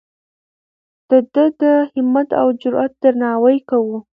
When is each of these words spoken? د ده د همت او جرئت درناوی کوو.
د 1.09 1.11
ده 1.33 1.45
د 1.61 1.63
همت 1.93 2.29
او 2.41 2.47
جرئت 2.61 2.93
درناوی 3.01 3.57
کوو. 3.69 3.97